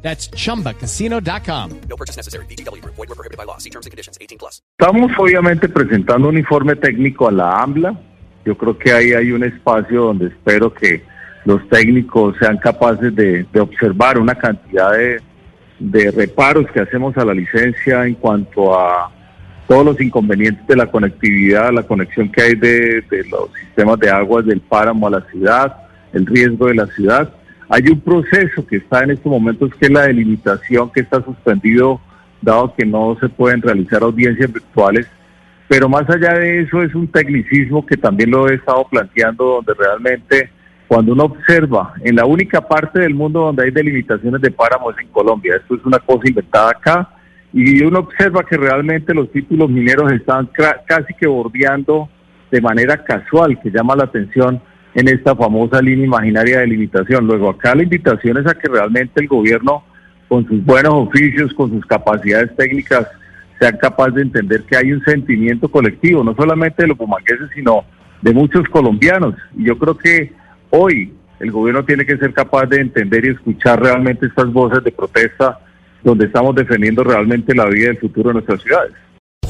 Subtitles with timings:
[0.00, 1.80] That's chumbacasino.com.
[1.88, 2.46] No purchase necessary.
[2.46, 2.82] BGW.
[2.84, 3.58] Void were prohibited by law.
[3.58, 4.16] See terms and conditions.
[4.20, 4.62] 18 plus.
[4.78, 7.98] Estamos obviamente presentando un informe técnico a la AMBLA.
[8.44, 11.02] Yo creo que ahí hay un espacio donde espero que
[11.44, 15.20] los técnicos sean capaces de, de observar una cantidad de,
[15.78, 19.10] de reparos que hacemos a la licencia en cuanto a
[19.66, 24.10] todos los inconvenientes de la conectividad, la conexión que hay de, de los sistemas de
[24.10, 25.76] aguas del páramo a la ciudad,
[26.12, 27.30] el riesgo de la ciudad.
[27.68, 32.00] Hay un proceso que está en estos momentos que es la delimitación que está suspendido
[32.40, 35.06] dado que no se pueden realizar audiencias virtuales,
[35.66, 39.74] pero más allá de eso es un tecnicismo que también lo he estado planteando donde
[39.74, 40.50] realmente
[40.86, 45.08] cuando uno observa en la única parte del mundo donde hay delimitaciones de páramos en
[45.08, 47.10] Colombia, esto es una cosa inventada acá,
[47.52, 50.48] y uno observa que realmente los títulos mineros están
[50.86, 52.08] casi que bordeando
[52.50, 54.62] de manera casual, que llama la atención
[54.94, 57.26] en esta famosa línea imaginaria de limitación.
[57.26, 59.84] Luego acá la invitación es a que realmente el gobierno,
[60.28, 63.06] con sus buenos oficios, con sus capacidades técnicas,
[63.58, 67.84] sea capaz de entender que hay un sentimiento colectivo, no solamente de los bumangueses, sino
[68.22, 69.34] de muchos colombianos.
[69.56, 70.32] Y yo creo que
[70.70, 74.92] hoy el gobierno tiene que ser capaz de entender y escuchar realmente estas voces de
[74.92, 75.58] protesta
[76.02, 78.92] donde estamos defendiendo realmente la vida y el futuro de nuestras ciudades.